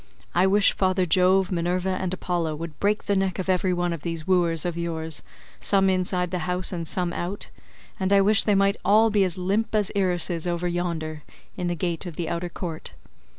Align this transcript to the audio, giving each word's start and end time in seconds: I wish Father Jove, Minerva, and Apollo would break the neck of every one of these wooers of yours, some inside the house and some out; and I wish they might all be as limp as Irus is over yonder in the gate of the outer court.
I 0.33 0.47
wish 0.47 0.73
Father 0.73 1.05
Jove, 1.05 1.51
Minerva, 1.51 1.89
and 2.01 2.11
Apollo 2.11 2.55
would 2.55 2.79
break 2.79 3.03
the 3.03 3.15
neck 3.15 3.37
of 3.37 3.47
every 3.47 3.71
one 3.71 3.93
of 3.93 4.01
these 4.01 4.25
wooers 4.25 4.65
of 4.65 4.75
yours, 4.75 5.21
some 5.59 5.91
inside 5.91 6.31
the 6.31 6.39
house 6.49 6.73
and 6.73 6.87
some 6.87 7.13
out; 7.13 7.49
and 7.99 8.11
I 8.11 8.19
wish 8.21 8.43
they 8.45 8.55
might 8.55 8.77
all 8.83 9.11
be 9.11 9.23
as 9.23 9.37
limp 9.37 9.75
as 9.75 9.91
Irus 9.95 10.31
is 10.31 10.47
over 10.47 10.67
yonder 10.67 11.21
in 11.55 11.67
the 11.67 11.75
gate 11.75 12.07
of 12.07 12.15
the 12.15 12.29
outer 12.29 12.49
court. 12.49 12.93